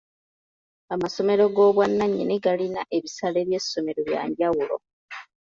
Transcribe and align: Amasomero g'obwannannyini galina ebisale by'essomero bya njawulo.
Amasomero 0.93 1.43
g'obwannannyini 1.55 2.35
galina 2.45 2.81
ebisale 2.97 3.39
by'essomero 3.47 3.99
bya 4.07 4.21
njawulo. 4.29 4.75